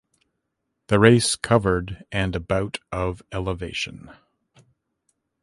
The 0.87 0.97
race 0.97 1.35
covered 1.35 2.03
and 2.11 2.35
about 2.35 2.79
of 2.91 3.21
elevation. 3.31 4.09